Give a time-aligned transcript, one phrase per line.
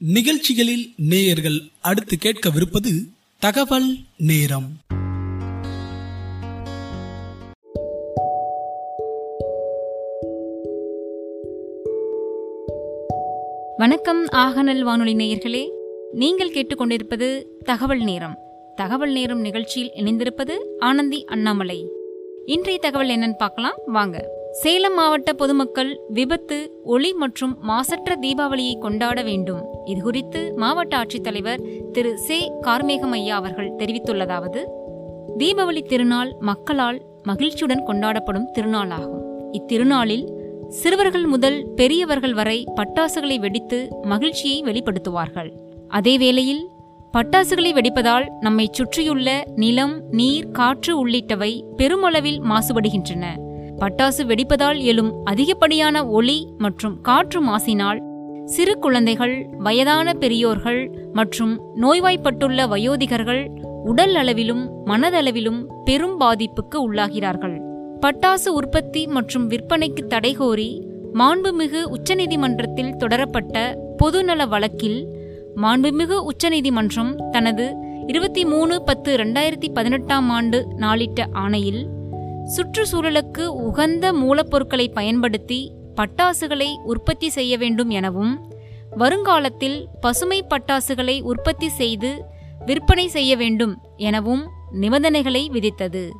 [0.00, 3.08] நிகழ்ச்சிகளில் நேயர்கள் அடுத்து கேட்கவிருப்பது
[3.38, 4.76] தகவல் நேரம்.
[13.76, 15.68] வணக்கம் ஆகநல் வானொலி நேயர்களே.
[16.12, 18.38] நீங்கள் கேட்டுக்கொண்டிருப்பது தகவல் நேரம்.
[18.74, 21.88] தகவல் நேரம் நிகழ்ச்சியில் இணைந்திருப்பது ஆனந்தி அண்ணாமலை.
[22.46, 23.76] இன்றைய தகவல் என்னன்னு பார்க்கலாம்.
[23.86, 24.37] வாங்க.
[24.52, 29.62] சேலம் மாவட்ட பொதுமக்கள் விபத்து ஒளி மற்றும் மாசற்ற தீபாவளியை கொண்டாட வேண்டும்.
[29.84, 32.18] இது குறித்து மாவட்ட ஆட்சித்தலைவர் திரு.
[32.18, 32.52] சே.
[32.62, 34.64] கார்மேகமையா அவர்கள் தெரிவித்துள்ளதாவது
[35.38, 39.20] தீபாவளி திருநாள் மக்களால் மகிழ்ச்சியுடன் கொண்டாடப்படும் திருநாளாகும்.
[39.52, 40.26] இத்திருநாளில்
[40.68, 45.52] சிறுவர்கள் முதல் பெரியவர்கள் வரை பட்டாசுகளை வெடித்து மகிழ்ச்சியை வெளிப்படுத்துவார்கள்.
[45.88, 46.68] அதே வேளையில்
[47.16, 53.47] பட்டாசுகளை வெடிப்பதால் நம்மை சுற்றியுள்ள நிலம் நீர் காற்று உள்ளிட்டவை பெருமளவில் மாசுபடுகின்றன.
[53.80, 58.00] பட்டாசு வெடிப்பதால் எழும் அதிகப்படியான ஒளி மற்றும் காற்று மாசினால்
[58.46, 63.48] சிறு குழந்தைகள் வயதான பெரியோர்கள் மற்றும் நோய்வாய்ப்பட்டுள்ள வயோதிகர்கள்
[63.84, 67.56] உடல் அளவிலும் மனதளவிலும் பெரும் பாதிப்புக்கு உள்ளாகிறார்கள்.
[68.00, 75.08] பட்டாசு உற்பத்தி மற்றும் விற்பனைக்கு தடை கோரி மாண்புமிகு உச்சநீதிமன்றத்தில் தொடரப்பட்ட பொதுநல வழக்கில்
[75.56, 77.74] மாண்புமிகு உச்சநீதிமன்றம் தனது
[78.06, 81.88] இருபத்தி மூணு பத்து ரெண்டாயிரத்தி பதினெட்டாம் ஆண்டு நாளிட்ட ஆணையில்
[82.56, 88.52] சுற்றுச்சூழலுக்கு உகந்த மூலப்பொருட்களை பயன்படுத்தி பட்டாசுகளை உற்பத்தி செய்ய வேண்டும் எனவும்
[88.90, 92.24] வருங்காலத்தில் பசுமை பட்டாசுகளை உற்பத்தி செய்து
[92.66, 96.10] விற்பனை செய்ய வேண்டும் எனவும் நிபந்தனைகளை விதித்தது.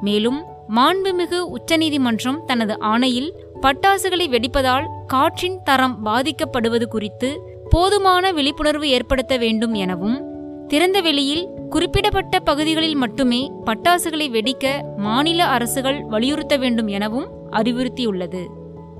[0.00, 0.44] மேலும்
[0.76, 10.31] மாண்புமிகு உச்சநீதிமன்றம் தனது ஆணையில் பட்டாசுகளை வெடிப்பதால் காற்றின் தரம் பாதிக்கப்படுவது குறித்து போதுமான விழிப்புணர்வு ஏற்படுத்த வேண்டும் எனவும்
[10.72, 18.46] திறந்த வெளியில் குறிப்பிடப்பட்ட பகுதிகளில் மட்டுமே பட்டாசுகளை வெடிக்க மாநில அரசுகள் வலியுறுத்த வேண்டும் எனவும் அறிவுறுத்தியுள்ளது.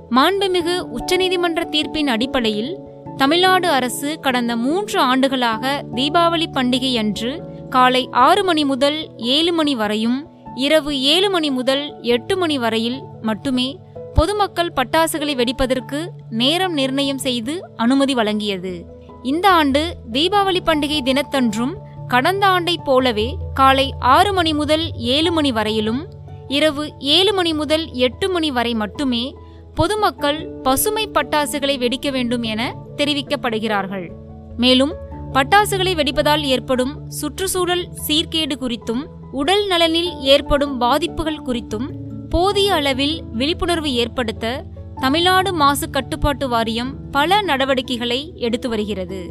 [0.09, 2.77] மாண்புமிகு உச்சநீதிமன்ற தீர்ப்பின் அடிப்படையில்
[3.17, 7.31] தமிழ்நாடு அரசு கடந்த மூன்று ஆண்டுகளாக தீபாவளி பண்டிகை அன்று
[7.69, 13.79] காலை ஆறு மணி முதல் ஏழு மணி வரையும் இரவு ஏழு மணி முதல் எட்டு மணி வரையில் மட்டுமே
[14.13, 19.01] பொதுமக்கள் பட்டாசுகளை வெடிப்பதற்கு நேரம் நிர்ணயம் செய்து அனுமதி வழங்கியது.
[19.23, 21.73] இந்த ஆண்டு தீபாவளி பண்டிகை தினத்தன்றும்
[22.07, 26.01] கடந்த ஆண்டைப் போலவே காலை ஆறு மணி முதல் ஏழு மணி வரையிலும்
[26.47, 29.35] இரவு ஏழு மணி முதல் எட்டு மணி வரை மட்டுமே
[29.75, 34.11] பொதுமக்கள் பசுமை பட்டாசுகளை வெடிக்க வேண்டும் என தெரிவிக்கப்படுகிறார்கள்.
[34.57, 34.93] மேலும்
[35.33, 41.87] பட்டாசுகளை வெடிப்பதால் ஏற்படும் சுற்றுச்சூழல் சீர்கேடு குறித்தும் உடல் நலனில் ஏற்படும் பாதிப்புகள் குறித்தும்
[42.29, 44.63] போதிய அளவில் விழிப்புணர்வு ஏற்படுத்த
[45.03, 49.29] தமிழ்நாடு மாசு கட்டுப்பாட்டு வாரியம் பல நடவடிக்கைகளை எடுத்து வருகிறது.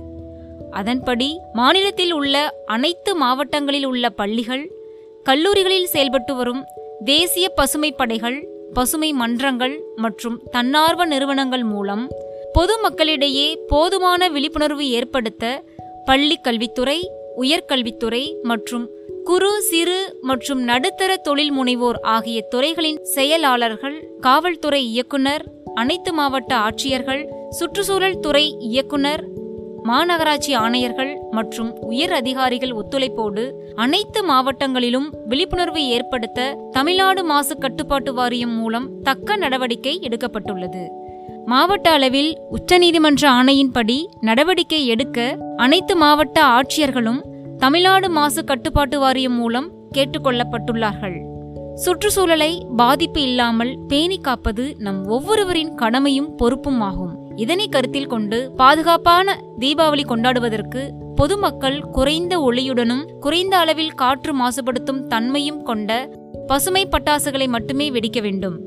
[0.70, 4.70] அதன்படி மாநிலத்தில் உள்ள அனைத்து மாவட்டங்களில் உள்ள பள்ளிகள்
[5.24, 6.64] கல்லூரிகளில் செயல்பட்டு வரும்
[7.04, 12.08] தேசிய பசுமை படைகள் பசுமை மன்றங்கள் மற்றும் தன்னார்வ நிறுவனங்கள் மூலம்
[12.58, 15.64] பொதுமக்களிடையே போதுமான விழிப்புணர்வு ஏற்படுத்த
[16.04, 18.88] பள்ளி கல்வித்துறை உயர்கல்வித்துறை மற்றும்
[19.24, 28.20] குறு சிறு மற்றும் நடுத்தர தொழில் முனைவோர் ஆகிய துறைகளின் செயலாளர்கள் காவல்துறை இயக்குனர் அனைத்து மாவட்ட ஆட்சியர்கள் சுற்றுச்சூழல்
[28.20, 29.24] துறை இயக்குனர்
[29.84, 39.02] மாநகராட்சி ஆணையர்கள் மற்றும் உயர் அதிகாரிகள் ஒத்துழைப்போடு அனைத்து மாவட்டங்களிலும் விழிப்புணர்வு ஏற்படுத்த தமிழ்நாடு மாசு கட்டுப்பாட்டு வாரியம் மூலம்
[39.02, 40.88] தக்க நடவடிக்கை எடுக்கப்பட்டுள்ளது.
[41.46, 47.20] மாவட்ட அளவில் உச்சநீதிமன்ற ஆணையின்படி நடவடிக்கை எடுக்க அனைத்து மாவட்ட ஆட்சியர்களும்
[47.58, 51.31] தமிழ்நாடு மாசு கட்டுப்பாட்டு வாரியம் மூலம் கேட்டுக்கொள்ளப்பட்டுள்ளார்கள்.
[51.74, 57.34] சுற்றுச்சூழலை பாதிப்பு இல்லாமல் பேணி காப்பது நம் ஒவ்வொருவரின் கடமையும் பொறுப்பும் ஆகும்.
[57.36, 66.08] இதனை கருத்தில் கொண்டு பாதுகாப்பான தீபாவளி கொண்டாடுவதற்கு பொதுமக்கள் குறைந்த ஒளியுடனும் குறைந்த அளவில் காற்று மாசுபடுத்தும் தன்மையும் கொண்ட
[66.46, 68.58] பசுமை பட்டாசுகளை மட்டுமே வெடிக்க வேண்டும்.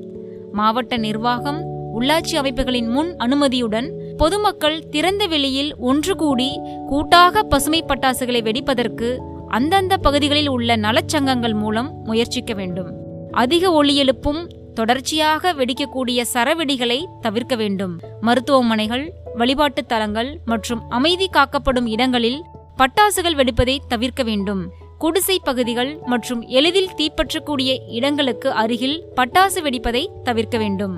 [0.52, 1.62] மாவட்ட நிர்வாகம்
[1.94, 9.18] உள்ளாட்சி அமைப்புகளின் முன் அனுமதியுடன் பொதுமக்கள் திறந்த வெளியில் ஒன்று கூடி கூட்டாக பசுமை பட்டாசுகளை வெடிப்பதற்கு
[9.56, 12.90] அந்தந்த பகுதிகளில் உள்ள நலச்சங்கங்கள் மூலம் முயற்சிக்க வேண்டும்.
[13.32, 14.42] அதிக ஒளி எழுப்பும்
[14.74, 17.94] தொடர்ச்சியாக வெடிக்கக்கூடிய சரவெடிகளை தவிர்க்க வேண்டும்.
[18.22, 22.44] மருத்துவமனைகள் வழிபாட்டு தலங்கள் மற்றும் அமைதி காக்கப்படும் இடங்களில்
[22.78, 24.72] பட்டாசுகள் வெடிப்பதை தவிர்க்க வேண்டும்.
[24.98, 30.98] குடிசை பகுதிகள் மற்றும் எளிதில் தீப்பற்றக்கூடிய இடங்களுக்கு அருகில் பட்டாசு வெடிப்பதை தவிர்க்க வேண்டும்.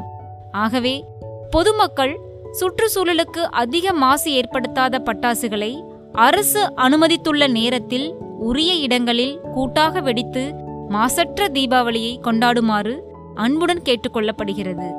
[0.52, 1.04] ஆகவே
[1.52, 2.20] பொதுமக்கள்
[2.60, 5.72] சுற்றுச்சூழலுக்கு அதிக மாசு ஏற்படுத்தாத பட்டாசுகளை
[6.14, 8.08] அரசு அனுமதித்துள்ள நேரத்தில்
[8.40, 10.54] உரிய இடங்களில் கூட்டாக வெடித்து
[10.90, 13.00] மாசற்ற தீபாவளியை கொண்டாடுமாறு
[13.36, 14.92] அன்புடன் கேட்டுக்கொள்ளப்படுகிறது.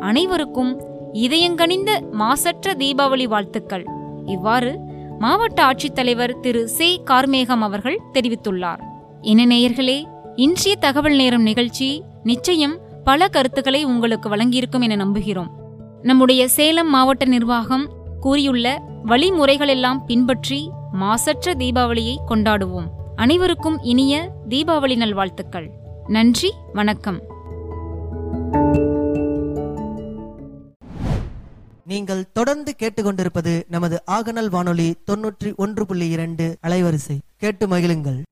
[0.00, 0.80] அனைவருக்கும்
[1.12, 3.86] இதயங்கனிந்த மாசற்ற தீபாவளி வாழ்த்துக்கள்.
[4.26, 4.78] இவ்வாறு
[5.18, 6.68] மாவட்ட ஆட்சித்தலைவர் திரு.
[6.68, 7.00] சே.
[7.06, 8.80] கார்மேகம் அவர்கள் தெரிவித்துள்ளார்.
[9.20, 10.02] இன நேயர்களே
[10.36, 15.48] இன்றைய தகவல் நேரம் நிகழ்ச்சி நிச்சயம் பல கருத்துக்களை உங்களுக்கு வழங்கியிருக்கும் என நம்புகிறோம்.
[16.02, 17.88] நம்முடைய சேலம் மாவட்ட நிர்வாகம்
[18.24, 22.86] கூறியுள்ள வழிமுறைகளெல்லாம் பின்பற்றி மாசற்ற தீபாவளியை கொண்டாடுவோம்.
[23.16, 25.70] அனைவருக்கும் இனிய தீபாவளி நல்வாழ்த்துக்கள்.
[26.06, 27.20] நன்றி வணக்கம்.
[31.84, 37.18] நீங்கள் தொடர்ந்து கேட்டுக்கொண்டிருப்பது நமது ஆகநல் வானொலி தொன்னூற்றி ஒன்று புள்ளி இரண்டு அலைவரிசை.
[37.36, 38.22] கேட்டு மகிழுங்கள்.